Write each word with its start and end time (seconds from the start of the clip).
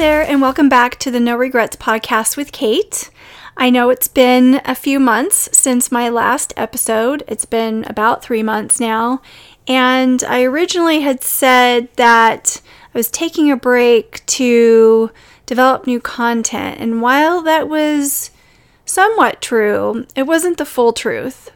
there, 0.00 0.22
and 0.22 0.40
welcome 0.40 0.70
back 0.70 0.98
to 0.98 1.10
the 1.10 1.20
No 1.20 1.36
Regrets 1.36 1.76
podcast 1.76 2.34
with 2.34 2.52
Kate. 2.52 3.10
I 3.54 3.68
know 3.68 3.90
it's 3.90 4.08
been 4.08 4.62
a 4.64 4.74
few 4.74 4.98
months 4.98 5.50
since 5.52 5.92
my 5.92 6.08
last 6.08 6.54
episode. 6.56 7.22
It's 7.28 7.44
been 7.44 7.84
about 7.84 8.24
three 8.24 8.42
months 8.42 8.80
now. 8.80 9.20
And 9.68 10.24
I 10.24 10.42
originally 10.44 11.00
had 11.00 11.22
said 11.22 11.94
that 11.96 12.62
I 12.94 12.96
was 12.96 13.10
taking 13.10 13.50
a 13.50 13.58
break 13.58 14.24
to 14.24 15.10
develop 15.44 15.86
new 15.86 16.00
content. 16.00 16.80
And 16.80 17.02
while 17.02 17.42
that 17.42 17.68
was 17.68 18.30
somewhat 18.86 19.42
true, 19.42 20.06
it 20.16 20.22
wasn't 20.22 20.56
the 20.56 20.64
full 20.64 20.94
truth. 20.94 21.50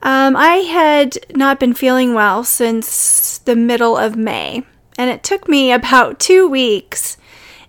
Um, 0.00 0.34
I 0.34 0.54
had 0.64 1.18
not 1.36 1.60
been 1.60 1.74
feeling 1.74 2.14
well 2.14 2.42
since 2.42 3.36
the 3.36 3.54
middle 3.54 3.98
of 3.98 4.16
May, 4.16 4.64
and 4.96 5.10
it 5.10 5.22
took 5.22 5.46
me 5.46 5.70
about 5.72 6.18
two 6.18 6.48
weeks, 6.48 7.18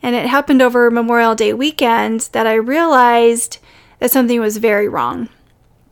and 0.04 0.16
it 0.16 0.28
happened 0.28 0.62
over 0.62 0.92
Memorial 0.92 1.34
Day 1.34 1.54
weekend 1.54 2.30
that 2.34 2.46
I 2.46 2.56
realized 2.56 3.58
that 4.00 4.12
something 4.12 4.40
was 4.42 4.58
very 4.58 4.88
wrong. 4.88 5.30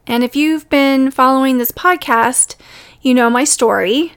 And 0.05 0.23
if 0.23 0.35
you've 0.35 0.69
been 0.69 1.09
following 1.09 1.57
this 1.57 1.71
podcast, 1.71 2.55
you 3.01 3.13
know 3.13 3.29
my 3.29 3.45
story. 3.45 4.13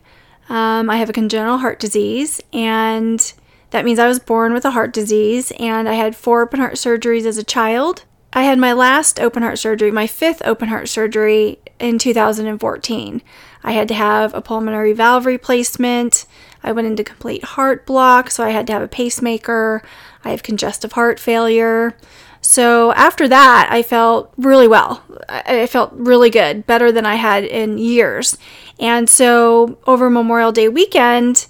Um, 0.49 0.91
I 0.91 0.97
have 0.97 1.09
a 1.09 1.15
congenital 1.15 1.59
heart 1.59 1.79
disease, 1.79 2.41
and 2.53 3.33
that 3.71 3.85
means 3.85 3.99
I 4.01 4.09
was 4.09 4.19
born 4.19 4.53
with 4.53 4.65
a 4.65 4.73
heart 4.73 4.93
disease, 4.93 5.53
and 5.59 5.89
I 5.89 5.95
had 5.95 6.17
four 6.17 6.43
open 6.43 6.59
heart 6.59 6.75
surgeries 6.75 7.25
as 7.25 7.39
a 7.39 7.45
child. 7.45 8.05
I 8.33 8.43
had 8.43 8.59
my 8.59 8.73
last 8.73 9.21
open 9.21 9.45
heart 9.45 9.61
surgery, 9.61 9.93
my 9.93 10.09
fifth 10.09 10.43
open 10.45 10.69
heart 10.69 10.89
surgery 10.89 11.61
in 11.85 11.99
2014. 11.99 13.23
I 13.63 13.73
had 13.73 13.89
to 13.89 13.95
have 13.95 14.33
a 14.35 14.41
pulmonary 14.41 14.95
valve 14.95 15.27
replacement. 15.27 16.25
I 16.63 16.73
went 16.73 16.87
into 16.87 17.05
complete 17.05 17.45
heart 17.45 17.85
block, 17.85 18.31
so 18.31 18.43
I 18.43 18.51
had 18.51 18.67
to 18.69 18.73
have 18.73 18.83
a 18.83 18.89
pacemaker. 18.89 19.83
I 20.25 20.31
have 20.31 20.43
congestive 20.43 20.93
heart 20.93 21.21
failure. 21.21 21.95
So 22.41 22.93
after 22.93 23.29
that, 23.29 23.69
I 23.71 23.83
felt 23.83 24.33
really 24.37 24.69
well. 24.69 25.03
I 25.29 25.67
felt 25.67 25.93
really 25.93 26.31
good, 26.31 26.67
better 26.67 26.91
than 26.91 27.07
I 27.07 27.17
had 27.17 27.45
in 27.45 27.79
years. 27.79 28.39
And 28.81 29.09
so 29.09 29.79
over 29.87 30.09
Memorial 30.09 30.53
Day 30.53 30.69
weekend, 30.69 31.47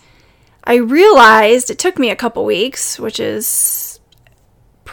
I 0.64 0.76
realized 0.76 1.70
it 1.70 1.78
took 1.78 1.98
me 1.98 2.10
a 2.10 2.16
couple 2.16 2.44
weeks, 2.44 2.98
which 2.98 3.20
is 3.20 3.93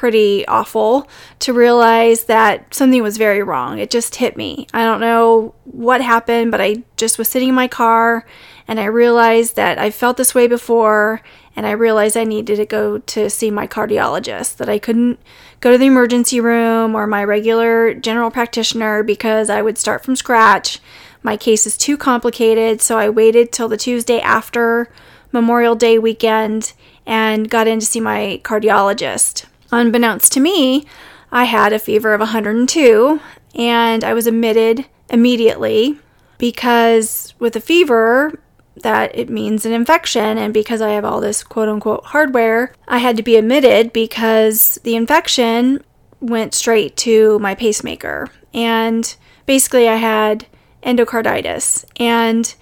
pretty 0.02 0.44
awful, 0.48 1.08
to 1.38 1.54
realize 1.54 2.24
that 2.24 2.74
something 2.74 3.04
was 3.04 3.18
very 3.18 3.44
wrong. 3.44 3.78
It 3.78 3.92
just 3.92 4.16
hit 4.16 4.36
me. 4.36 4.66
I 4.74 4.84
don't 4.84 5.00
know 5.00 5.54
what 5.66 6.02
happened, 6.02 6.50
but 6.50 6.60
I 6.60 6.82
just 6.98 7.20
was 7.20 7.30
sitting 7.30 7.50
in 7.50 7.54
my 7.54 7.68
car 7.68 8.26
and 8.68 8.80
I 8.80 8.86
realized 8.86 9.56
that 9.58 9.78
I 9.78 9.92
felt 9.92 10.18
this 10.18 10.34
way 10.34 10.48
before 10.48 11.22
and 11.56 11.68
I 11.68 11.72
realized 11.74 12.18
I 12.18 12.24
needed 12.24 12.56
to 12.56 12.66
go 12.66 12.98
to 12.98 13.30
see 13.30 13.52
my 13.52 13.68
cardiologist, 13.68 14.58
that 14.58 14.68
I 14.68 14.80
couldn't 14.80 15.20
go 15.60 15.70
to 15.70 15.78
the 15.78 15.86
emergency 15.86 16.40
room 16.40 16.96
or 16.96 17.06
my 17.06 17.24
regular 17.24 17.94
general 17.94 18.32
practitioner 18.32 19.04
because 19.04 19.52
I 19.52 19.62
would 19.62 19.78
start 19.78 20.04
from 20.04 20.16
scratch. 20.16 20.80
My 21.22 21.38
case 21.38 21.68
is 21.68 21.78
too 21.78 21.96
complicated, 21.96 22.82
so 22.82 22.98
I 22.98 23.08
waited 23.08 23.52
till 23.52 23.68
the 23.68 23.78
Tuesday 23.78 24.20
after 24.20 24.92
Memorial 25.32 25.76
Day 25.76 26.00
weekend 26.00 26.74
and 27.06 27.52
got 27.52 27.68
in 27.68 27.80
to 27.80 27.86
see 27.86 28.02
my 28.02 28.42
cardiologist. 28.44 29.46
Unbeknownst 29.72 30.32
to 30.34 30.40
me, 30.40 30.86
I 31.32 31.46
had 31.46 31.74
a 31.74 31.80
fever 31.80 32.14
of 32.14 32.20
102 32.20 33.20
and 33.56 34.04
I 34.04 34.14
was 34.14 34.28
admitted 34.28 34.86
immediately 35.10 36.00
because 36.38 37.34
with 37.40 37.56
a 37.56 37.62
fever, 37.62 38.40
that 38.84 39.16
it 39.18 39.30
means 39.30 39.66
an 39.66 39.74
infection. 39.74 40.38
And 40.38 40.54
because 40.54 40.82
I 40.82 40.92
have 40.92 41.06
all 41.06 41.22
this 41.22 41.44
quote 41.44 41.70
unquote 41.70 42.06
hardware, 42.06 42.74
I 42.88 43.00
had 43.00 43.18
to 43.18 43.24
be 43.24 43.36
admitted 43.36 43.94
because 43.94 44.80
the 44.84 44.96
infection 44.96 45.84
went 46.20 46.54
straight 46.54 46.96
to 46.98 47.40
my 47.40 47.56
pacemaker. 47.56 48.30
And 48.54 49.14
basically, 49.46 49.88
I 49.88 49.96
had 49.96 50.46
endocarditis. 50.84 51.86
And 51.98 52.54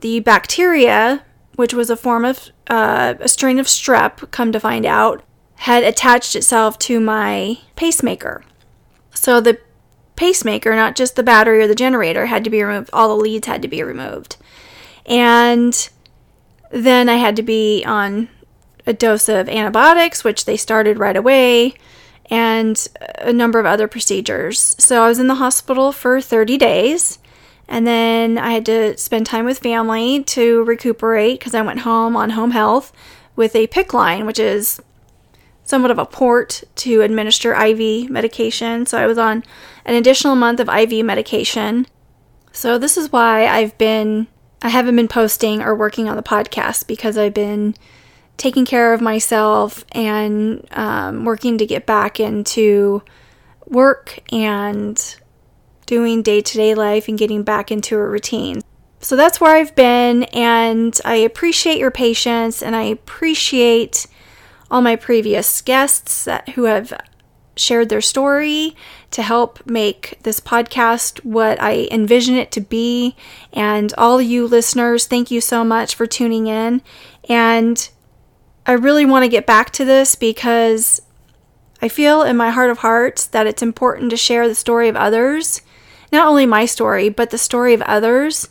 the 0.00 0.20
bacteria, 0.20 1.24
which 1.56 1.74
was 1.74 1.90
a 1.90 1.96
form 1.96 2.24
of 2.24 2.50
uh, 2.68 3.14
a 3.20 3.28
strain 3.28 3.58
of 3.58 3.66
strep, 3.66 4.30
come 4.30 4.52
to 4.52 4.60
find 4.60 4.86
out, 4.86 5.22
had 5.62 5.84
attached 5.84 6.34
itself 6.34 6.76
to 6.76 6.98
my 6.98 7.56
pacemaker. 7.76 8.42
So 9.14 9.40
the 9.40 9.60
pacemaker, 10.16 10.74
not 10.74 10.96
just 10.96 11.14
the 11.14 11.22
battery 11.22 11.62
or 11.62 11.68
the 11.68 11.76
generator, 11.76 12.26
had 12.26 12.42
to 12.42 12.50
be 12.50 12.64
removed. 12.64 12.90
All 12.92 13.08
the 13.08 13.22
leads 13.22 13.46
had 13.46 13.62
to 13.62 13.68
be 13.68 13.80
removed. 13.84 14.34
And 15.06 15.88
then 16.70 17.08
I 17.08 17.14
had 17.14 17.36
to 17.36 17.44
be 17.44 17.84
on 17.84 18.28
a 18.88 18.92
dose 18.92 19.28
of 19.28 19.48
antibiotics, 19.48 20.24
which 20.24 20.46
they 20.46 20.56
started 20.56 20.98
right 20.98 21.16
away, 21.16 21.74
and 22.26 22.88
a 23.18 23.32
number 23.32 23.60
of 23.60 23.66
other 23.66 23.86
procedures. 23.86 24.74
So 24.80 25.04
I 25.04 25.08
was 25.08 25.20
in 25.20 25.28
the 25.28 25.36
hospital 25.36 25.92
for 25.92 26.20
30 26.20 26.58
days. 26.58 27.20
And 27.68 27.86
then 27.86 28.36
I 28.36 28.50
had 28.50 28.66
to 28.66 28.96
spend 28.96 29.26
time 29.26 29.44
with 29.44 29.60
family 29.60 30.24
to 30.24 30.64
recuperate 30.64 31.38
because 31.38 31.54
I 31.54 31.62
went 31.62 31.80
home 31.80 32.16
on 32.16 32.30
home 32.30 32.50
health 32.50 32.92
with 33.36 33.54
a 33.54 33.68
PICC 33.68 33.92
line, 33.92 34.26
which 34.26 34.40
is 34.40 34.80
somewhat 35.72 35.90
of 35.90 35.98
a 35.98 36.04
port 36.04 36.62
to 36.74 37.00
administer 37.00 37.54
IV 37.54 38.10
medication. 38.10 38.84
So 38.84 38.98
I 38.98 39.06
was 39.06 39.16
on 39.16 39.42
an 39.86 39.94
additional 39.94 40.34
month 40.34 40.60
of 40.60 40.68
IV 40.68 41.02
medication. 41.02 41.86
So 42.52 42.76
this 42.76 42.98
is 42.98 43.10
why 43.10 43.46
I've 43.46 43.78
been 43.78 44.26
I 44.60 44.68
haven't 44.68 44.96
been 44.96 45.08
posting 45.08 45.62
or 45.62 45.74
working 45.74 46.10
on 46.10 46.16
the 46.16 46.22
podcast 46.22 46.86
because 46.86 47.16
I've 47.16 47.32
been 47.32 47.74
taking 48.36 48.66
care 48.66 48.92
of 48.92 49.00
myself 49.00 49.82
and 49.92 50.68
um, 50.72 51.24
working 51.24 51.56
to 51.56 51.64
get 51.64 51.86
back 51.86 52.20
into 52.20 53.02
work 53.64 54.18
and 54.30 55.16
doing 55.86 56.20
day 56.20 56.42
to 56.42 56.54
day 56.54 56.74
life 56.74 57.08
and 57.08 57.18
getting 57.18 57.42
back 57.44 57.72
into 57.72 57.96
a 57.96 58.06
routine. 58.06 58.60
So 59.00 59.16
that's 59.16 59.40
where 59.40 59.56
I've 59.56 59.74
been, 59.74 60.24
and 60.34 61.00
I 61.02 61.14
appreciate 61.14 61.78
your 61.78 61.90
patience 61.90 62.62
and 62.62 62.76
I 62.76 62.82
appreciate 62.82 64.06
all 64.72 64.80
my 64.80 64.96
previous 64.96 65.60
guests 65.60 66.24
that, 66.24 66.48
who 66.50 66.64
have 66.64 66.98
shared 67.54 67.90
their 67.90 68.00
story 68.00 68.74
to 69.10 69.22
help 69.22 69.64
make 69.66 70.18
this 70.22 70.40
podcast 70.40 71.22
what 71.26 71.60
I 71.60 71.86
envision 71.90 72.36
it 72.36 72.50
to 72.52 72.62
be. 72.62 73.14
And 73.52 73.92
all 73.98 74.22
you 74.22 74.46
listeners, 74.46 75.06
thank 75.06 75.30
you 75.30 75.42
so 75.42 75.62
much 75.62 75.94
for 75.94 76.06
tuning 76.06 76.46
in. 76.46 76.80
And 77.28 77.86
I 78.64 78.72
really 78.72 79.04
want 79.04 79.24
to 79.24 79.28
get 79.28 79.46
back 79.46 79.72
to 79.72 79.84
this 79.84 80.14
because 80.14 81.02
I 81.82 81.88
feel 81.88 82.22
in 82.22 82.38
my 82.38 82.48
heart 82.48 82.70
of 82.70 82.78
hearts 82.78 83.26
that 83.26 83.46
it's 83.46 83.62
important 83.62 84.08
to 84.10 84.16
share 84.16 84.48
the 84.48 84.54
story 84.54 84.88
of 84.88 84.96
others, 84.96 85.60
not 86.10 86.26
only 86.26 86.46
my 86.46 86.64
story, 86.64 87.10
but 87.10 87.28
the 87.28 87.36
story 87.36 87.74
of 87.74 87.82
others 87.82 88.48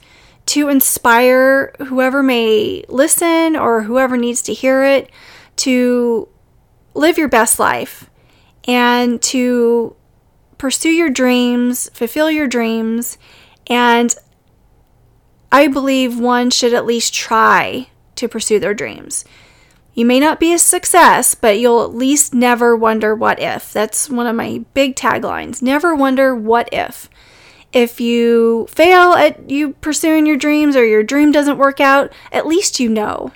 to 0.47 0.69
inspire 0.69 1.73
whoever 1.87 2.21
may 2.21 2.83
listen 2.89 3.55
or 3.55 3.83
whoever 3.83 4.17
needs 4.17 4.43
to 4.43 4.53
hear 4.53 4.83
it 4.83 5.09
to 5.61 6.27
live 6.93 7.17
your 7.17 7.27
best 7.27 7.59
life 7.59 8.09
and 8.67 9.21
to 9.21 9.95
pursue 10.57 10.89
your 10.89 11.09
dreams, 11.09 11.89
fulfill 11.93 12.29
your 12.29 12.47
dreams, 12.47 13.17
and 13.67 14.15
I 15.51 15.67
believe 15.67 16.19
one 16.19 16.49
should 16.49 16.73
at 16.73 16.85
least 16.85 17.13
try 17.13 17.89
to 18.15 18.27
pursue 18.27 18.59
their 18.59 18.73
dreams. 18.73 19.25
You 19.93 20.05
may 20.05 20.19
not 20.19 20.39
be 20.39 20.53
a 20.53 20.59
success, 20.59 21.35
but 21.35 21.59
you'll 21.59 21.83
at 21.83 21.93
least 21.93 22.33
never 22.33 22.75
wonder 22.75 23.13
what 23.13 23.39
if. 23.39 23.73
That's 23.73 24.09
one 24.09 24.27
of 24.27 24.35
my 24.35 24.63
big 24.73 24.95
taglines. 24.95 25.61
Never 25.61 25.93
wonder 25.93 26.33
what 26.33 26.69
if. 26.71 27.09
If 27.73 27.99
you 27.99 28.67
fail 28.69 29.13
at 29.13 29.49
you 29.49 29.73
pursuing 29.73 30.25
your 30.25 30.37
dreams 30.37 30.75
or 30.75 30.85
your 30.85 31.03
dream 31.03 31.31
doesn't 31.31 31.57
work 31.57 31.79
out, 31.79 32.11
at 32.31 32.47
least 32.47 32.79
you 32.79 32.89
know. 32.89 33.31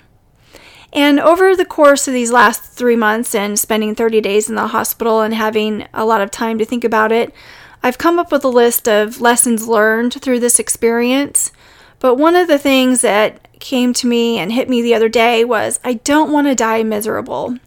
And 0.96 1.20
over 1.20 1.54
the 1.54 1.66
course 1.66 2.08
of 2.08 2.14
these 2.14 2.32
last 2.32 2.64
three 2.64 2.96
months 2.96 3.34
and 3.34 3.58
spending 3.58 3.94
30 3.94 4.22
days 4.22 4.48
in 4.48 4.54
the 4.54 4.68
hospital 4.68 5.20
and 5.20 5.34
having 5.34 5.86
a 5.92 6.06
lot 6.06 6.22
of 6.22 6.30
time 6.30 6.56
to 6.58 6.64
think 6.64 6.84
about 6.84 7.12
it, 7.12 7.34
I've 7.82 7.98
come 7.98 8.18
up 8.18 8.32
with 8.32 8.42
a 8.44 8.48
list 8.48 8.88
of 8.88 9.20
lessons 9.20 9.68
learned 9.68 10.14
through 10.14 10.40
this 10.40 10.58
experience. 10.58 11.52
But 11.98 12.14
one 12.14 12.34
of 12.34 12.48
the 12.48 12.58
things 12.58 13.02
that 13.02 13.46
came 13.60 13.92
to 13.92 14.06
me 14.06 14.38
and 14.38 14.50
hit 14.50 14.70
me 14.70 14.80
the 14.80 14.94
other 14.94 15.10
day 15.10 15.44
was 15.44 15.78
I 15.84 15.94
don't 15.94 16.32
want 16.32 16.46
to 16.46 16.54
die 16.54 16.82
miserable. 16.82 17.58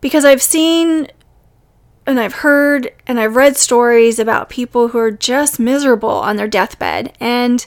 Because 0.00 0.24
I've 0.24 0.42
seen 0.42 1.08
and 2.06 2.18
I've 2.18 2.34
heard 2.34 2.90
and 3.06 3.20
I've 3.20 3.36
read 3.36 3.58
stories 3.58 4.18
about 4.18 4.48
people 4.48 4.88
who 4.88 4.98
are 4.98 5.10
just 5.10 5.60
miserable 5.60 6.08
on 6.08 6.36
their 6.36 6.48
deathbed. 6.48 7.14
And 7.20 7.66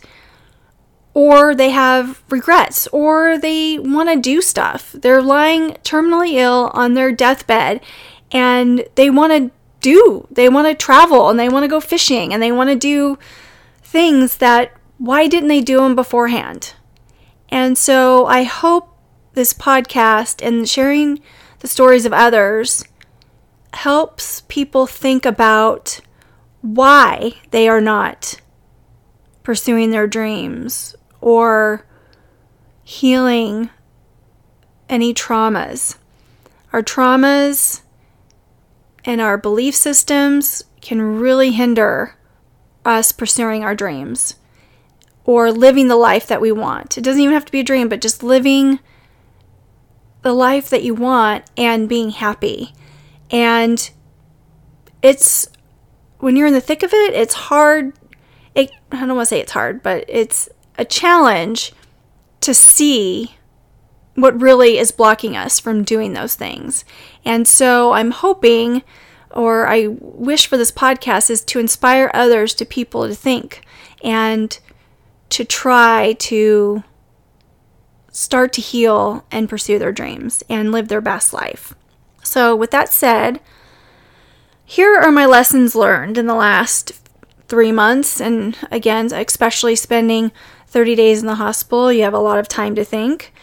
or 1.17 1.55
they 1.55 1.71
have 1.71 2.21
regrets, 2.29 2.85
or 2.91 3.39
they 3.39 3.79
want 3.79 4.07
to 4.07 4.15
do 4.21 4.39
stuff. 4.39 4.91
They're 4.91 5.19
lying 5.19 5.71
terminally 5.83 6.33
ill 6.33 6.69
on 6.75 6.93
their 6.93 7.11
deathbed 7.11 7.81
and 8.31 8.85
they 8.93 9.09
want 9.09 9.33
to 9.33 9.51
do, 9.81 10.27
they 10.29 10.47
want 10.47 10.67
to 10.67 10.75
travel 10.75 11.31
and 11.31 11.39
they 11.39 11.49
want 11.49 11.63
to 11.63 11.67
go 11.67 11.79
fishing 11.79 12.35
and 12.35 12.43
they 12.43 12.51
want 12.51 12.69
to 12.69 12.75
do 12.75 13.17
things 13.81 14.37
that 14.37 14.71
why 14.99 15.27
didn't 15.27 15.49
they 15.49 15.59
do 15.59 15.77
them 15.77 15.95
beforehand? 15.95 16.75
And 17.49 17.79
so 17.79 18.27
I 18.27 18.43
hope 18.43 18.95
this 19.33 19.55
podcast 19.55 20.45
and 20.45 20.69
sharing 20.69 21.19
the 21.61 21.67
stories 21.67 22.05
of 22.05 22.13
others 22.13 22.83
helps 23.73 24.41
people 24.41 24.85
think 24.85 25.25
about 25.25 25.99
why 26.61 27.33
they 27.49 27.67
are 27.67 27.81
not 27.81 28.39
pursuing 29.41 29.89
their 29.89 30.05
dreams 30.05 30.93
or 31.27 31.85
healing 32.85 33.69
any 34.87 35.13
traumas. 35.13 35.97
Our 36.71 36.81
traumas 36.81 37.81
and 39.03 39.19
our 39.19 39.37
belief 39.37 39.75
systems 39.75 40.63
can 40.79 41.19
really 41.19 41.51
hinder 41.51 42.15
us 42.85 43.11
pursuing 43.11 43.61
our 43.61 43.75
dreams 43.75 44.35
or 45.25 45.51
living 45.51 45.89
the 45.89 45.97
life 45.97 46.27
that 46.27 46.39
we 46.39 46.53
want. 46.53 46.97
It 46.97 47.01
doesn't 47.01 47.21
even 47.21 47.33
have 47.33 47.43
to 47.43 47.51
be 47.51 47.59
a 47.59 47.63
dream, 47.63 47.89
but 47.89 47.99
just 47.99 48.23
living 48.23 48.79
the 50.21 50.31
life 50.31 50.69
that 50.69 50.83
you 50.83 50.93
want 50.93 51.43
and 51.57 51.89
being 51.89 52.11
happy. 52.11 52.73
And 53.29 53.91
it's 55.01 55.49
when 56.19 56.37
you're 56.37 56.47
in 56.47 56.53
the 56.53 56.61
thick 56.61 56.83
of 56.83 56.93
it, 56.93 57.13
it's 57.13 57.33
hard. 57.33 57.91
It, 58.55 58.71
I 58.93 59.05
don't 59.05 59.17
want 59.17 59.27
to 59.27 59.35
say 59.35 59.41
it's 59.41 59.51
hard, 59.51 59.83
but 59.83 60.05
it's 60.07 60.47
a 60.77 60.85
challenge 60.85 61.73
to 62.41 62.53
see 62.53 63.35
what 64.15 64.39
really 64.39 64.77
is 64.77 64.91
blocking 64.91 65.35
us 65.35 65.59
from 65.59 65.83
doing 65.83 66.13
those 66.13 66.35
things. 66.35 66.83
And 67.23 67.47
so 67.47 67.91
I'm 67.91 68.11
hoping, 68.11 68.83
or 69.31 69.67
I 69.67 69.87
wish 69.87 70.47
for 70.47 70.57
this 70.57 70.71
podcast, 70.71 71.29
is 71.29 71.43
to 71.45 71.59
inspire 71.59 72.09
others 72.13 72.53
to 72.55 72.65
people 72.65 73.07
to 73.07 73.15
think 73.15 73.63
and 74.03 74.57
to 75.29 75.43
try 75.45 76.13
to 76.19 76.83
start 78.11 78.53
to 78.53 78.61
heal 78.61 79.23
and 79.29 79.49
pursue 79.49 79.77
their 79.77 79.91
dreams 79.91 80.43
and 80.49 80.71
live 80.71 80.87
their 80.87 81.01
best 81.01 81.33
life. 81.33 81.75
So, 82.23 82.55
with 82.55 82.71
that 82.71 82.91
said, 82.91 83.39
here 84.65 84.95
are 84.95 85.11
my 85.11 85.25
lessons 85.25 85.75
learned 85.75 86.17
in 86.17 86.25
the 86.25 86.35
last 86.35 86.91
three 87.47 87.71
months. 87.71 88.19
And 88.19 88.57
again, 88.71 89.13
especially 89.13 89.75
spending 89.75 90.31
30 90.67 90.95
days 90.95 91.21
in 91.21 91.27
the 91.27 91.35
hospital, 91.35 91.91
you 91.91 92.03
have 92.03 92.13
a 92.13 92.19
lot 92.19 92.37
of 92.37 92.47
time 92.47 92.75
to 92.75 92.83
think. 92.83 93.33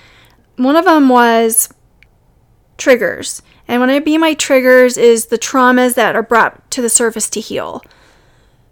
One 0.57 0.77
of 0.77 0.85
them 0.85 1.09
was 1.09 1.69
triggers. 2.77 3.43
And 3.67 3.81
when 3.81 3.91
I 3.91 4.01
mean 4.01 4.21
my 4.21 4.35
triggers 4.35 4.97
is 4.97 5.27
the 5.27 5.39
traumas 5.39 5.95
that 5.95 6.15
are 6.15 6.23
brought 6.23 6.71
to 6.73 6.83
the 6.83 6.89
surface 6.89 7.31
to 7.31 7.41
heal. 7.41 7.83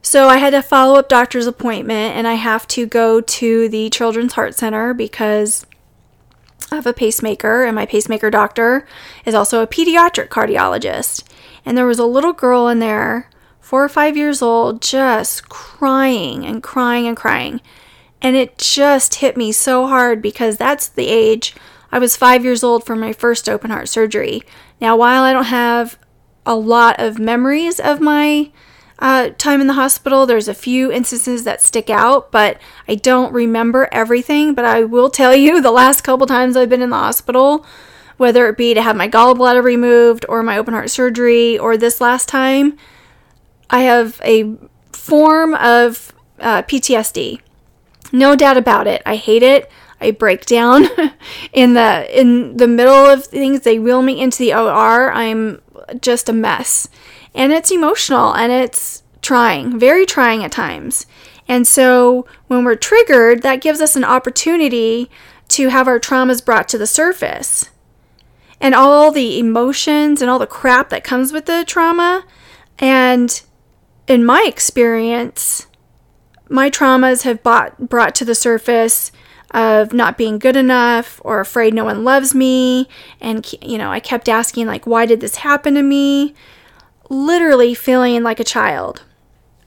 So 0.02 0.28
I 0.28 0.38
had 0.38 0.52
a 0.52 0.62
follow 0.62 0.98
up 0.98 1.08
doctor's 1.08 1.46
appointment 1.46 2.16
and 2.16 2.26
I 2.26 2.34
have 2.34 2.66
to 2.68 2.86
go 2.86 3.20
to 3.20 3.68
the 3.68 3.88
Children's 3.90 4.34
Heart 4.34 4.54
Center 4.54 4.92
because 4.92 5.64
I 6.70 6.76
have 6.76 6.86
a 6.86 6.92
pacemaker 6.92 7.64
and 7.64 7.74
my 7.74 7.86
pacemaker 7.86 8.30
doctor 8.30 8.86
is 9.24 9.34
also 9.34 9.62
a 9.62 9.66
pediatric 9.66 10.28
cardiologist. 10.28 11.22
And 11.64 11.78
there 11.78 11.86
was 11.86 12.00
a 12.00 12.06
little 12.06 12.32
girl 12.32 12.66
in 12.68 12.80
there, 12.80 13.30
four 13.60 13.84
or 13.84 13.88
five 13.88 14.16
years 14.16 14.42
old, 14.42 14.82
just 14.82 15.48
crying 15.48 16.44
and 16.44 16.62
crying 16.62 17.06
and 17.06 17.16
crying. 17.16 17.60
And 18.22 18.36
it 18.36 18.56
just 18.56 19.16
hit 19.16 19.36
me 19.36 19.50
so 19.50 19.88
hard 19.88 20.22
because 20.22 20.56
that's 20.56 20.88
the 20.88 21.08
age 21.08 21.54
I 21.90 21.98
was 21.98 22.16
five 22.16 22.44
years 22.44 22.64
old 22.64 22.86
for 22.86 22.96
my 22.96 23.12
first 23.12 23.48
open 23.48 23.70
heart 23.70 23.88
surgery. 23.88 24.42
Now, 24.80 24.96
while 24.96 25.24
I 25.24 25.32
don't 25.32 25.44
have 25.44 25.98
a 26.46 26.54
lot 26.54 26.98
of 26.98 27.18
memories 27.18 27.78
of 27.78 28.00
my 28.00 28.50
uh, 28.98 29.30
time 29.36 29.60
in 29.60 29.66
the 29.66 29.74
hospital, 29.74 30.24
there's 30.24 30.48
a 30.48 30.54
few 30.54 30.90
instances 30.90 31.44
that 31.44 31.60
stick 31.60 31.90
out, 31.90 32.32
but 32.32 32.58
I 32.88 32.94
don't 32.94 33.32
remember 33.32 33.88
everything. 33.92 34.54
But 34.54 34.64
I 34.64 34.84
will 34.84 35.10
tell 35.10 35.34
you 35.34 35.60
the 35.60 35.70
last 35.70 36.02
couple 36.02 36.26
times 36.26 36.56
I've 36.56 36.70
been 36.70 36.82
in 36.82 36.90
the 36.90 36.96
hospital, 36.96 37.66
whether 38.16 38.48
it 38.48 38.56
be 38.56 38.72
to 38.72 38.82
have 38.82 38.96
my 38.96 39.08
gallbladder 39.08 39.62
removed 39.62 40.24
or 40.28 40.42
my 40.42 40.56
open 40.56 40.72
heart 40.72 40.90
surgery 40.90 41.58
or 41.58 41.76
this 41.76 42.00
last 42.00 42.28
time, 42.28 42.78
I 43.68 43.82
have 43.82 44.20
a 44.24 44.56
form 44.92 45.54
of 45.54 46.12
uh, 46.38 46.62
PTSD. 46.62 47.40
No 48.12 48.36
doubt 48.36 48.56
about 48.56 48.86
it. 48.86 49.02
I 49.06 49.16
hate 49.16 49.42
it. 49.42 49.70
I 50.00 50.10
break 50.10 50.44
down 50.46 50.84
in 51.52 51.74
the 51.74 52.20
in 52.20 52.56
the 52.56 52.68
middle 52.68 53.06
of 53.06 53.24
things. 53.24 53.60
They 53.60 53.78
wheel 53.78 54.02
me 54.02 54.20
into 54.20 54.38
the 54.38 54.52
OR. 54.52 55.10
I'm 55.12 55.62
just 56.00 56.28
a 56.28 56.32
mess, 56.32 56.88
and 57.34 57.52
it's 57.52 57.70
emotional 57.70 58.34
and 58.34 58.52
it's 58.52 59.02
trying, 59.22 59.78
very 59.78 60.04
trying 60.04 60.44
at 60.44 60.52
times. 60.52 61.06
And 61.48 61.66
so 61.66 62.26
when 62.48 62.64
we're 62.64 62.76
triggered, 62.76 63.42
that 63.42 63.60
gives 63.60 63.80
us 63.80 63.96
an 63.96 64.04
opportunity 64.04 65.10
to 65.48 65.68
have 65.68 65.88
our 65.88 66.00
traumas 66.00 66.44
brought 66.44 66.68
to 66.68 66.78
the 66.78 66.86
surface. 66.86 67.70
And 68.60 68.74
all 68.74 69.10
the 69.10 69.38
emotions 69.38 70.22
and 70.22 70.30
all 70.30 70.38
the 70.38 70.46
crap 70.46 70.88
that 70.90 71.04
comes 71.04 71.32
with 71.32 71.46
the 71.46 71.64
trauma. 71.66 72.24
And 72.78 73.42
in 74.06 74.24
my 74.24 74.44
experience, 74.46 75.66
my 76.52 76.70
traumas 76.70 77.22
have 77.22 77.42
brought, 77.42 77.88
brought 77.88 78.14
to 78.16 78.24
the 78.24 78.34
surface 78.34 79.10
of 79.52 79.92
not 79.92 80.16
being 80.16 80.38
good 80.38 80.56
enough 80.56 81.20
or 81.24 81.40
afraid 81.40 81.74
no 81.74 81.84
one 81.84 82.04
loves 82.04 82.34
me. 82.34 82.88
And, 83.20 83.50
you 83.60 83.78
know, 83.78 83.90
I 83.90 84.00
kept 84.00 84.28
asking, 84.28 84.66
like, 84.66 84.86
why 84.86 85.06
did 85.06 85.20
this 85.20 85.36
happen 85.36 85.74
to 85.74 85.82
me? 85.82 86.34
Literally 87.08 87.74
feeling 87.74 88.22
like 88.22 88.40
a 88.40 88.44
child. 88.44 89.02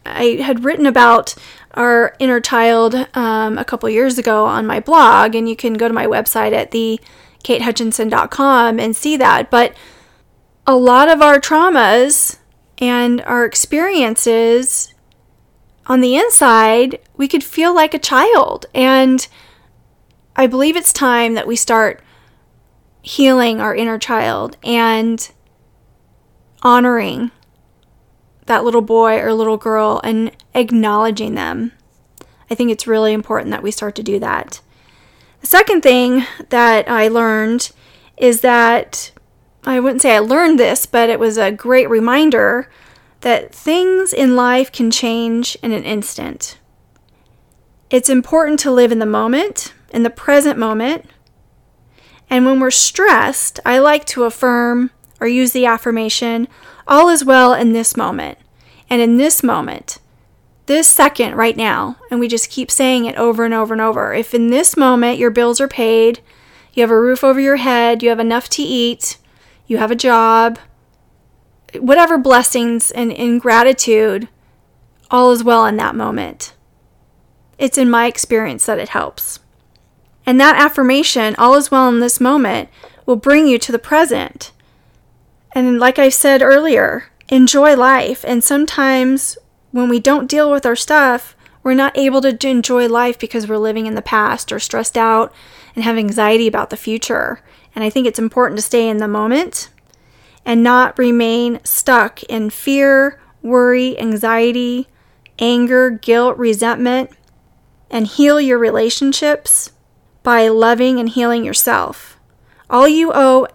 I 0.05 0.39
had 0.41 0.63
written 0.63 0.85
about 0.85 1.35
our 1.73 2.15
inner 2.19 2.39
child 2.39 2.95
um, 3.15 3.57
a 3.57 3.65
couple 3.65 3.89
years 3.89 4.17
ago 4.17 4.45
on 4.45 4.65
my 4.65 4.79
blog, 4.79 5.35
and 5.35 5.47
you 5.47 5.55
can 5.55 5.73
go 5.73 5.87
to 5.87 5.93
my 5.93 6.05
website 6.05 6.53
at 6.53 6.71
the 6.71 6.99
katehutchinson.com 7.43 8.79
and 8.79 8.95
see 8.95 9.17
that. 9.17 9.51
But 9.51 9.75
a 10.65 10.75
lot 10.75 11.09
of 11.09 11.21
our 11.21 11.39
traumas 11.39 12.37
and 12.79 13.21
our 13.21 13.45
experiences 13.45 14.94
on 15.87 16.01
the 16.01 16.15
inside, 16.15 16.99
we 17.15 17.27
could 17.27 17.43
feel 17.43 17.73
like 17.73 17.93
a 17.93 17.99
child. 17.99 18.65
And 18.73 19.27
I 20.35 20.47
believe 20.47 20.75
it's 20.75 20.91
time 20.91 21.35
that 21.35 21.47
we 21.47 21.55
start 21.55 22.01
healing 23.01 23.61
our 23.61 23.75
inner 23.75 23.99
child 23.99 24.57
and 24.63 25.31
honoring 26.63 27.31
that 28.47 28.63
little 28.63 28.81
boy 28.81 29.19
or 29.19 29.33
little 29.33 29.57
girl 29.57 30.01
and 30.03 30.35
acknowledging 30.53 31.35
them. 31.35 31.71
I 32.49 32.55
think 32.55 32.71
it's 32.71 32.87
really 32.87 33.13
important 33.13 33.51
that 33.51 33.63
we 33.63 33.71
start 33.71 33.95
to 33.95 34.03
do 34.03 34.19
that. 34.19 34.61
The 35.41 35.47
second 35.47 35.81
thing 35.81 36.25
that 36.49 36.89
I 36.89 37.07
learned 37.07 37.71
is 38.17 38.41
that 38.41 39.11
I 39.65 39.79
wouldn't 39.79 40.01
say 40.01 40.15
I 40.15 40.19
learned 40.19 40.59
this, 40.59 40.85
but 40.85 41.09
it 41.09 41.19
was 41.19 41.37
a 41.37 41.51
great 41.51 41.89
reminder 41.89 42.69
that 43.25 43.51
things 43.51 44.13
in 44.13 44.35
life 44.35 44.71
can 44.71 44.91
change 44.91 45.57
in 45.63 45.71
an 45.71 45.83
instant. 45.83 46.59
It's 47.89 48.07
important 48.07 48.59
to 48.59 48.69
live 48.69 48.91
in 48.91 48.99
the 48.99 49.05
moment 49.07 49.73
in 49.89 50.03
the 50.03 50.11
present 50.11 50.59
moment. 50.59 51.09
And 52.29 52.45
when 52.45 52.59
we're 52.59 52.69
stressed, 52.69 53.59
I 53.65 53.79
like 53.79 54.05
to 54.05 54.25
affirm 54.25 54.91
or 55.19 55.27
use 55.27 55.53
the 55.53 55.65
affirmation, 55.65 56.47
all 56.87 57.09
is 57.09 57.25
well 57.25 57.55
in 57.55 57.73
this 57.73 57.97
moment. 57.97 58.37
And 58.91 59.01
in 59.01 59.17
this 59.17 59.41
moment, 59.41 59.97
this 60.67 60.87
second 60.87 61.33
right 61.33 61.57
now, 61.57 61.97
and 62.11 62.19
we 62.19 62.27
just 62.27 62.51
keep 62.51 62.69
saying 62.69 63.05
it 63.05 63.15
over 63.15 63.43
and 63.43 63.55
over 63.55 63.73
and 63.73 63.81
over. 63.81 64.13
If 64.13 64.35
in 64.35 64.51
this 64.51 64.77
moment 64.77 65.17
your 65.17 65.31
bills 65.31 65.59
are 65.59 65.67
paid, 65.67 66.19
you 66.75 66.83
have 66.83 66.91
a 66.91 67.01
roof 67.01 67.23
over 67.23 67.39
your 67.39 67.55
head, 67.55 68.03
you 68.03 68.09
have 68.09 68.19
enough 68.19 68.49
to 68.49 68.61
eat, 68.61 69.17
you 69.65 69.79
have 69.79 69.89
a 69.89 69.95
job, 69.95 70.59
whatever 71.79 72.17
blessings 72.17 72.91
and 72.91 73.11
in 73.11 73.39
gratitude, 73.39 74.27
all 75.11 75.31
is 75.31 75.43
well 75.43 75.65
in 75.65 75.77
that 75.77 75.95
moment. 75.95 76.53
It's 77.57 77.77
in 77.77 77.89
my 77.89 78.07
experience 78.07 78.65
that 78.65 78.79
it 78.79 78.89
helps. 78.89 79.39
And 80.25 80.39
that 80.39 80.57
affirmation, 80.57 81.35
all 81.37 81.55
is 81.55 81.71
well 81.71 81.87
in 81.89 81.99
this 81.99 82.19
moment, 82.19 82.69
will 83.05 83.15
bring 83.15 83.47
you 83.47 83.59
to 83.59 83.71
the 83.71 83.79
present. 83.79 84.51
And 85.53 85.79
like 85.79 85.99
I 85.99 86.09
said 86.09 86.41
earlier, 86.41 87.05
enjoy 87.29 87.75
life. 87.75 88.25
And 88.27 88.43
sometimes 88.43 89.37
when 89.71 89.87
we 89.87 89.99
don't 89.99 90.29
deal 90.29 90.51
with 90.51 90.65
our 90.65 90.75
stuff, 90.75 91.35
we're 91.63 91.73
not 91.73 91.97
able 91.97 92.21
to 92.21 92.47
enjoy 92.47 92.87
life 92.87 93.17
because 93.17 93.47
we're 93.47 93.57
living 93.57 93.85
in 93.85 93.95
the 93.95 94.01
past 94.01 94.51
or 94.51 94.59
stressed 94.59 94.97
out 94.97 95.33
and 95.75 95.83
have 95.83 95.97
anxiety 95.97 96.47
about 96.47 96.69
the 96.69 96.77
future. 96.77 97.41
And 97.73 97.83
I 97.83 97.89
think 97.89 98.07
it's 98.07 98.19
important 98.19 98.57
to 98.57 98.63
stay 98.63 98.87
in 98.87 98.97
the 98.97 99.07
moment 99.07 99.69
and 100.45 100.63
not 100.63 100.97
remain 100.97 101.59
stuck 101.63 102.23
in 102.23 102.49
fear, 102.49 103.19
worry, 103.41 103.99
anxiety, 103.99 104.87
anger, 105.39 105.89
guilt, 105.89 106.37
resentment, 106.37 107.09
and 107.89 108.07
heal 108.07 108.39
your 108.39 108.57
relationships 108.57 109.71
by 110.23 110.47
loving 110.47 110.99
and 110.99 111.09
healing 111.09 111.43
yourself. 111.43 112.19
All 112.69 112.87
you 112.87 113.11
owe 113.13 113.47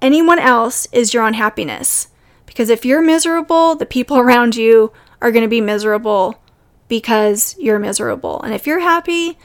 anyone 0.00 0.38
else 0.38 0.86
is 0.92 1.14
your 1.14 1.24
unhappiness. 1.26 2.08
Because 2.46 2.70
if 2.70 2.84
you're 2.84 3.02
miserable, 3.02 3.74
the 3.74 3.86
people 3.86 4.18
around 4.18 4.56
you 4.56 4.92
are 5.20 5.32
going 5.32 5.42
to 5.44 5.48
be 5.48 5.60
miserable 5.60 6.42
because 6.88 7.56
you're 7.58 7.78
miserable. 7.78 8.40
And 8.42 8.54
if 8.54 8.66
you're 8.66 8.80
happy, 8.80 9.38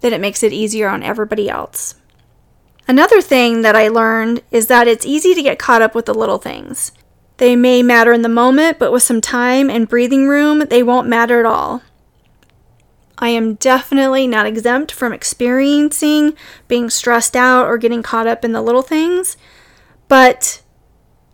then 0.00 0.12
it 0.12 0.20
makes 0.20 0.42
it 0.42 0.52
easier 0.52 0.88
on 0.88 1.02
everybody 1.02 1.48
else. 1.48 1.94
Another 2.88 3.20
thing 3.20 3.62
that 3.62 3.74
I 3.74 3.88
learned 3.88 4.42
is 4.50 4.68
that 4.68 4.86
it's 4.86 5.06
easy 5.06 5.34
to 5.34 5.42
get 5.42 5.58
caught 5.58 5.82
up 5.82 5.94
with 5.94 6.06
the 6.06 6.14
little 6.14 6.38
things. 6.38 6.92
They 7.38 7.56
may 7.56 7.82
matter 7.82 8.12
in 8.12 8.22
the 8.22 8.28
moment, 8.28 8.78
but 8.78 8.92
with 8.92 9.02
some 9.02 9.20
time 9.20 9.68
and 9.68 9.88
breathing 9.88 10.28
room, 10.28 10.60
they 10.70 10.82
won't 10.82 11.08
matter 11.08 11.40
at 11.40 11.46
all. 11.46 11.82
I 13.18 13.30
am 13.30 13.54
definitely 13.54 14.26
not 14.26 14.46
exempt 14.46 14.92
from 14.92 15.12
experiencing 15.12 16.34
being 16.68 16.90
stressed 16.90 17.34
out 17.34 17.66
or 17.66 17.78
getting 17.78 18.02
caught 18.02 18.26
up 18.26 18.44
in 18.44 18.52
the 18.52 18.62
little 18.62 18.82
things, 18.82 19.36
but 20.06 20.62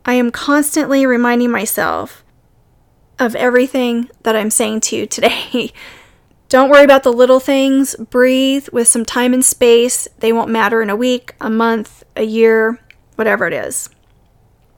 I 0.04 0.14
am 0.14 0.30
constantly 0.30 1.04
reminding 1.06 1.50
myself 1.50 2.24
of 3.18 3.34
everything 3.36 4.10
that 4.22 4.36
I'm 4.36 4.50
saying 4.50 4.80
to 4.82 4.96
you 4.96 5.06
today. 5.06 5.72
Don't 6.52 6.68
worry 6.68 6.84
about 6.84 7.02
the 7.02 7.14
little 7.14 7.40
things. 7.40 7.96
Breathe 7.96 8.68
with 8.74 8.86
some 8.86 9.06
time 9.06 9.32
and 9.32 9.42
space. 9.42 10.06
They 10.18 10.34
won't 10.34 10.50
matter 10.50 10.82
in 10.82 10.90
a 10.90 10.94
week, 10.94 11.34
a 11.40 11.48
month, 11.48 12.04
a 12.14 12.24
year, 12.24 12.78
whatever 13.14 13.46
it 13.46 13.54
is. 13.54 13.88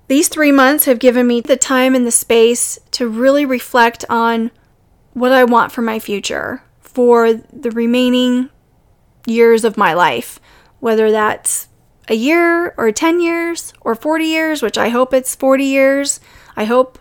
These 0.07 0.29
three 0.29 0.53
months 0.53 0.85
have 0.85 1.01
given 1.01 1.27
me 1.27 1.41
the 1.41 1.57
time 1.57 1.97
and 1.97 2.07
the 2.07 2.13
space 2.13 2.79
to 2.93 3.09
really 3.09 3.45
reflect 3.45 4.05
on 4.09 4.53
what 5.15 5.33
I 5.33 5.43
want 5.43 5.73
for 5.73 5.83
my 5.83 5.99
future, 5.99 6.63
for 6.79 7.33
the 7.33 7.73
remaining 7.73 8.51
years 9.27 9.65
of 9.65 9.77
my 9.77 9.95
life, 9.95 10.39
whether 10.79 11.11
that's 11.11 11.67
a 12.07 12.15
year 12.15 12.73
or 12.77 12.93
10 12.93 13.19
years 13.19 13.73
or 13.81 13.97
40 13.97 14.25
years, 14.25 14.63
which 14.63 14.79
I 14.79 14.91
hope 14.91 15.13
it's 15.13 15.35
40 15.35 15.65
years. 15.65 16.21
I 16.57 16.67
hope 16.67 17.01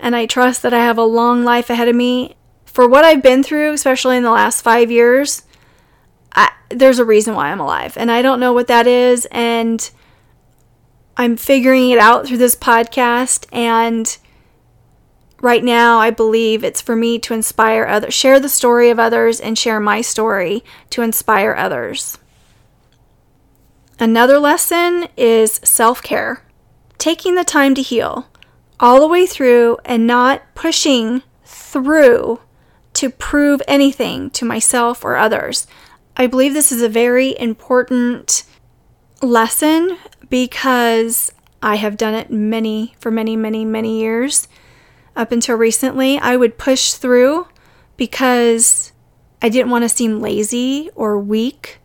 and 0.00 0.16
I 0.16 0.26
trust 0.26 0.62
that 0.62 0.74
I 0.74 0.80
have 0.80 0.98
a 0.98 1.04
long 1.04 1.44
life 1.44 1.70
ahead 1.70 1.86
of 1.86 1.94
me 1.94 2.34
for 2.72 2.88
what 2.88 3.04
I've 3.04 3.22
been 3.22 3.42
through, 3.42 3.74
especially 3.74 4.16
in 4.16 4.22
the 4.22 4.30
last 4.30 4.62
five 4.62 4.90
years, 4.90 5.42
I, 6.34 6.50
there's 6.70 6.98
a 6.98 7.04
reason 7.04 7.34
why 7.34 7.48
I'm 7.48 7.60
alive. 7.60 7.96
And 7.98 8.10
I 8.10 8.22
don't 8.22 8.40
know 8.40 8.52
what 8.52 8.68
that 8.68 8.86
is. 8.86 9.26
And 9.30 9.90
I'm 11.16 11.36
figuring 11.36 11.90
it 11.90 11.98
out 11.98 12.26
through 12.26 12.38
this 12.38 12.56
podcast. 12.56 13.46
And 13.52 14.16
right 15.42 15.62
now, 15.62 15.98
I 15.98 16.10
believe 16.10 16.64
it's 16.64 16.80
for 16.80 16.96
me 16.96 17.18
to 17.20 17.34
inspire 17.34 17.84
others, 17.84 18.14
share 18.14 18.40
the 18.40 18.48
story 18.48 18.88
of 18.88 18.98
others, 18.98 19.38
and 19.38 19.58
share 19.58 19.78
my 19.78 20.00
story 20.00 20.64
to 20.90 21.02
inspire 21.02 21.54
others. 21.54 22.16
Another 24.00 24.38
lesson 24.38 25.08
is 25.16 25.60
self 25.62 26.02
care, 26.02 26.42
taking 26.96 27.34
the 27.34 27.44
time 27.44 27.74
to 27.74 27.82
heal 27.82 28.28
all 28.80 28.98
the 28.98 29.06
way 29.06 29.26
through 29.26 29.76
and 29.84 30.06
not 30.06 30.42
pushing 30.54 31.22
through 31.44 32.40
to 33.02 33.10
prove 33.10 33.60
anything 33.66 34.30
to 34.30 34.44
myself 34.44 35.04
or 35.04 35.16
others. 35.16 35.66
I 36.16 36.28
believe 36.28 36.54
this 36.54 36.70
is 36.70 36.82
a 36.82 36.88
very 36.88 37.36
important 37.36 38.44
lesson 39.20 39.98
because 40.30 41.32
I 41.60 41.74
have 41.76 41.96
done 41.96 42.14
it 42.14 42.30
many 42.30 42.94
for 43.00 43.10
many 43.10 43.34
many 43.34 43.64
many 43.64 43.98
years 43.98 44.46
up 45.16 45.32
until 45.32 45.56
recently. 45.56 46.16
I 46.16 46.36
would 46.36 46.58
push 46.58 46.92
through 46.92 47.48
because 47.96 48.92
I 49.42 49.48
didn't 49.48 49.72
want 49.72 49.82
to 49.82 49.88
seem 49.88 50.20
lazy 50.20 50.88
or 50.94 51.18
weak. 51.18 51.80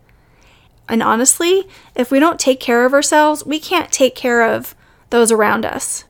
And 0.87 1.01
honestly, 1.01 1.67
if 1.95 2.11
we 2.11 2.19
don't 2.19 2.39
take 2.39 2.59
care 2.59 2.85
of 2.85 2.93
ourselves, 2.93 3.43
we 3.43 3.59
can't 3.59 3.91
take 3.91 4.13
care 4.13 4.47
of 4.47 4.75
those 5.09 5.31
around 5.31 5.65
us. 5.65 6.03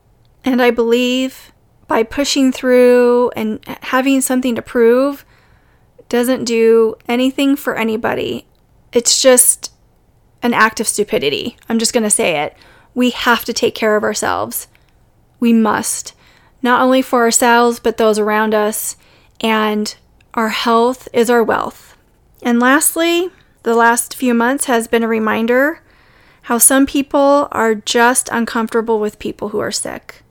And 0.43 0.61
I 0.61 0.69
believe 0.69 1.53
by 1.88 2.03
pushing 2.03 2.51
through 2.51 3.32
and 3.36 3.60
having 3.82 4.22
something 4.22 4.56
to 4.56 4.62
prove 4.62 5.25
doesn't 6.10 6.46
do 6.46 6.96
anything 7.08 7.56
for 7.56 7.75
anybody. 7.75 8.46
It's 8.94 9.22
just 9.22 9.72
an 10.41 10.53
act 10.53 10.79
of 10.79 10.88
stupidity. 10.88 11.58
I'm 11.67 11.79
just 11.79 11.94
going 11.94 12.03
to 12.03 12.10
say 12.10 12.44
it. 12.44 12.56
We 12.94 13.12
have 13.12 13.46
to 13.46 13.53
take 13.53 13.75
care 13.75 13.96
of 13.96 14.03
ourselves. 14.03 14.67
We 15.39 15.53
must. 15.53 16.13
Not 16.62 16.82
only 16.82 17.01
for 17.01 17.22
ourselves, 17.22 17.79
but 17.79 17.98
those 17.98 18.20
around 18.20 18.53
us. 18.53 18.96
And 19.41 19.96
our 20.34 20.50
health 20.50 21.08
is 21.13 21.29
our 21.29 21.44
wealth. 21.44 21.98
And 22.41 22.60
lastly, 22.60 23.29
the 23.63 23.75
last 23.75 24.15
few 24.15 24.34
months 24.34 24.65
has 24.65 24.88
been 24.88 25.03
a 25.03 25.08
reminder 25.08 25.82
how 26.44 26.58
some 26.58 26.86
people 26.86 27.50
are 27.51 27.75
just 27.75 28.29
uncomfortable 28.32 29.00
with 29.00 29.20
people 29.20 29.50
who 29.50 29.60
are 29.60 29.72
sick. 29.72 30.24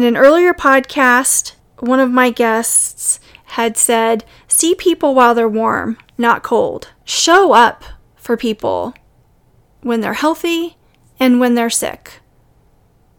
In 0.00 0.06
an 0.06 0.16
earlier 0.16 0.54
podcast, 0.54 1.52
one 1.80 2.00
of 2.00 2.10
my 2.10 2.30
guests 2.30 3.20
had 3.48 3.76
said, 3.76 4.24
See 4.48 4.74
people 4.74 5.14
while 5.14 5.34
they're 5.34 5.46
warm, 5.46 5.98
not 6.16 6.42
cold. 6.42 6.88
Show 7.04 7.52
up 7.52 7.84
for 8.16 8.34
people 8.34 8.94
when 9.82 10.00
they're 10.00 10.14
healthy 10.14 10.78
and 11.18 11.38
when 11.38 11.54
they're 11.54 11.68
sick. 11.68 12.20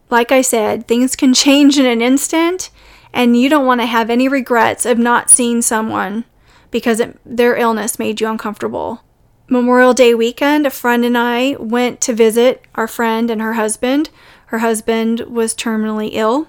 Like 0.10 0.32
I 0.32 0.42
said, 0.42 0.88
things 0.88 1.16
can 1.16 1.36
change 1.36 1.78
in 1.78 1.86
an 1.86 2.02
instant, 2.02 2.72
and 3.14 3.38
you 3.38 3.48
don't 3.48 3.68
want 3.68 3.82
to 3.82 3.86
have 3.86 4.10
any 4.10 4.28
regrets 4.28 4.84
of 4.84 4.98
not 4.98 5.30
seeing 5.30 5.62
someone 5.62 6.26
because 6.72 7.00
it, 7.00 7.16
their 7.24 7.56
illness 7.56 8.00
made 8.00 8.20
you 8.20 8.28
uncomfortable. 8.28 9.04
Memorial 9.48 9.94
Day 9.94 10.16
weekend, 10.16 10.66
a 10.66 10.72
friend 10.72 11.06
and 11.06 11.16
I 11.16 11.58
went 11.60 12.02
to 12.02 12.14
visit 12.14 12.66
our 12.74 12.88
friend 12.88 13.30
and 13.30 13.40
her 13.40 13.54
husband. 13.54 14.10
Her 14.48 14.58
husband 14.58 15.20
was 15.30 15.54
terminally 15.54 16.10
ill 16.14 16.48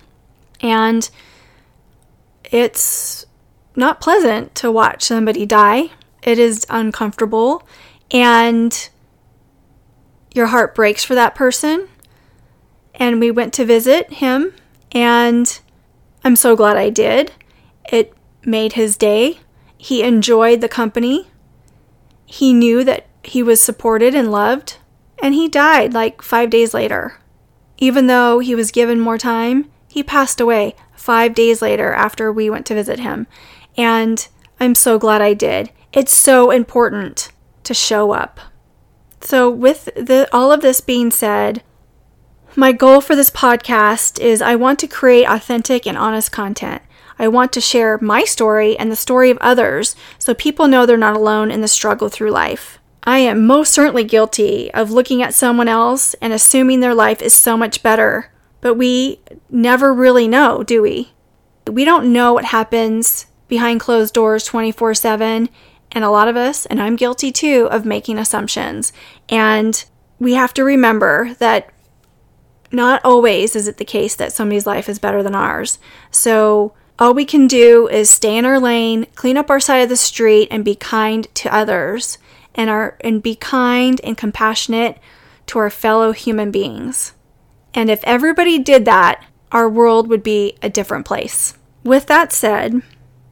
and 0.63 1.11
it's 2.45 3.27
not 3.77 4.01
pleasant 4.01 4.55
to 4.55 4.71
watch 4.71 5.03
somebody 5.03 5.45
die. 5.45 5.91
It 6.23 6.39
is 6.39 6.65
uncomfortable 6.71 7.67
and 8.11 8.89
your 10.35 10.47
heart 10.47 10.75
breaks 10.75 11.05
for 11.05 11.15
that 11.15 11.35
person. 11.35 11.89
And 12.95 13.21
we 13.21 13.31
went 13.31 13.55
to 13.55 13.65
visit 13.65 14.13
him, 14.15 14.55
and 14.93 15.61
I'm 16.23 16.37
so 16.37 16.55
glad 16.55 16.77
I 16.77 16.91
did. 16.91 17.33
It 17.91 18.13
made 18.45 18.75
his 18.75 18.97
day. 18.97 19.41
He 19.79 20.03
enjoyed 20.03 20.61
the 20.61 20.69
company. 20.69 21.29
He 22.27 22.53
knew 22.53 22.85
that 22.85 23.07
he 23.25 23.43
was 23.43 23.61
supported 23.61 24.15
and 24.15 24.31
loved, 24.31 24.77
and 25.23 25.35
he 25.35 25.49
died 25.49 25.95
like 25.95 26.23
five 26.23 26.51
days 26.51 26.75
later. 26.75 27.19
Even 27.79 28.07
though 28.07 28.39
he 28.41 28.55
was 28.55 28.71
given 28.71 29.01
more 29.01 29.19
time, 29.19 29.71
he 29.93 30.03
passed 30.03 30.41
away 30.41 30.75
five 30.97 31.35
days 31.35 31.61
later 31.61 31.93
after 31.93 32.33
we 32.33 32.49
went 32.49 32.65
to 32.65 32.75
visit 32.75 32.99
him. 32.99 33.27
And 33.77 34.27
I'm 34.59 34.75
so 34.75 34.99
glad 34.99 35.21
I 35.21 35.35
did. 35.35 35.71
It's 35.93 36.15
so 36.15 36.51
important 36.51 37.31
to 37.65 37.75
show 37.75 38.13
up. 38.13 38.41
So, 39.21 39.51
with 39.51 39.91
the, 39.95 40.31
all 40.33 40.51
of 40.51 40.63
this 40.63 40.81
being 40.81 41.11
said, 41.11 41.63
my 42.57 42.73
goal 42.73 43.03
for 43.03 43.15
this 43.15 43.29
podcast 43.29 44.19
is 44.19 44.41
I 44.41 44.57
want 44.57 44.79
to 44.79 44.87
create 44.87 45.27
authentic 45.27 45.87
and 45.87 45.99
honest 45.99 46.33
content. 46.33 46.81
I 47.19 47.29
want 47.29 47.53
to 47.53 47.61
share 47.61 47.99
my 48.01 48.25
story 48.25 48.79
and 48.79 48.91
the 48.91 48.97
story 48.97 49.29
of 49.29 49.37
others 49.43 49.95
so 50.19 50.33
people 50.33 50.69
know 50.69 50.87
they're 50.87 50.97
not 50.97 51.17
alone 51.17 51.51
in 51.51 51.61
the 51.61 51.69
struggle 51.69 52.09
through 52.09 52.31
life. 52.31 52.79
I 53.05 53.19
am 53.19 53.47
most 53.47 53.75
certainly 53.75 54.05
guilty 54.05 54.73
of 54.73 54.91
looking 54.91 55.23
at 55.23 55.35
someone 55.35 55.69
else 55.69 56.15
and 56.15 56.33
assuming 56.33 56.81
their 56.81 56.95
life 56.95 57.21
is 57.21 57.35
so 57.35 57.59
much 57.59 57.83
better 57.83 58.32
but 58.63 58.75
we 58.75 59.21
never 59.51 59.93
really 59.93 60.27
know, 60.27 60.63
do 60.63 60.81
we? 60.81 61.13
We 61.71 61.85
don't 61.85 62.13
know 62.13 62.33
what 62.33 62.47
happens 62.47 63.27
behind 63.49 63.81
closed 63.81 64.15
doors 64.15 64.45
24 64.45 64.95
7. 64.95 65.51
And 65.95 66.05
a 66.05 66.11
lot 66.11 66.29
of 66.29 66.39
us, 66.39 66.65
and 66.65 66.81
I'm 66.81 66.97
guilty 66.97 67.31
too, 67.31 67.69
of 67.71 67.85
making 67.85 68.17
assumptions. 68.17 68.95
And 69.29 69.85
we 70.19 70.33
have 70.33 70.55
to 70.55 70.65
remember 70.65 71.35
that 71.35 71.69
not 72.71 73.05
always 73.05 73.55
is 73.55 73.69
it 73.69 73.77
the 73.77 73.85
case 73.85 74.15
that 74.17 74.33
somebody's 74.33 74.67
life 74.67 74.89
is 74.89 74.99
better 74.99 75.23
than 75.23 75.35
ours. 75.35 75.79
So 76.11 76.73
all 76.99 77.13
we 77.13 77.27
can 77.27 77.47
do 77.47 77.89
is 77.89 78.09
stay 78.09 78.39
in 78.39 78.47
our 78.47 78.59
lane, 78.59 79.07
clean 79.15 79.37
up 79.37 79.51
our 79.51 79.61
side 79.61 79.79
of 79.83 79.91
the 79.91 79.97
street, 79.97 80.49
and 80.51 80.65
be 80.65 80.75
kind 80.75 81.27
to 81.35 81.55
others 81.55 82.17
and 82.55 82.71
our 82.71 82.97
and 83.01 83.23
be 83.23 83.35
kind 83.35 84.01
and 84.03 84.17
compassionate 84.17 84.99
to 85.49 85.59
our 85.59 85.71
fellow 85.71 86.13
human 86.13 86.51
beings. 86.51 87.13
And 87.75 87.91
if 87.91 88.03
everybody 88.05 88.59
did 88.59 88.85
that, 88.85 89.25
our 89.51 89.69
world 89.69 90.09
would 90.09 90.23
be 90.23 90.57
a 90.63 90.71
different 90.71 91.07
place. 91.07 91.57
With 91.85 92.07
that 92.07 92.33
said, 92.33 92.83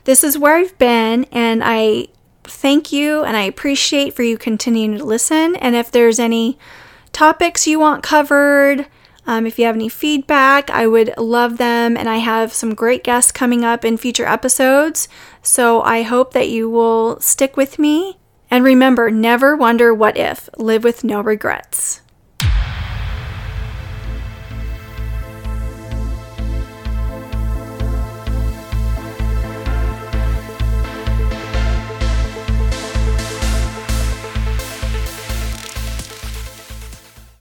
this 0.04 0.24
is 0.24 0.38
where 0.38 0.56
I've 0.56 0.76
been, 0.78 1.24
and 1.30 1.62
I 1.64 2.08
thank 2.44 2.92
you 2.92 3.22
and 3.22 3.36
I 3.36 3.42
appreciate 3.42 4.14
for 4.14 4.22
you 4.22 4.36
continuing 4.36 4.98
to 4.98 5.04
listen. 5.04 5.56
And 5.56 5.76
if 5.76 5.90
there's 5.90 6.18
any 6.18 6.58
topics 7.12 7.66
you 7.66 7.78
want 7.78 8.02
covered, 8.02 8.86
um, 9.26 9.46
if 9.46 9.58
you 9.58 9.66
have 9.66 9.76
any 9.76 9.88
feedback, 9.88 10.70
I 10.70 10.86
would 10.86 11.14
love 11.16 11.58
them. 11.58 11.96
And 11.96 12.08
I 12.08 12.16
have 12.16 12.52
some 12.52 12.74
great 12.74 13.04
guests 13.04 13.30
coming 13.30 13.64
up 13.64 13.84
in 13.84 13.96
future 13.96 14.26
episodes. 14.26 15.08
So 15.42 15.82
I 15.82 16.02
hope 16.02 16.32
that 16.32 16.48
you 16.48 16.68
will 16.68 17.20
stick 17.20 17.56
with 17.56 17.78
me. 17.78 18.18
And 18.50 18.64
remember, 18.64 19.10
never 19.10 19.54
wonder 19.54 19.94
what 19.94 20.16
if. 20.16 20.48
Live 20.56 20.82
with 20.82 21.04
no 21.04 21.20
regrets. 21.20 21.99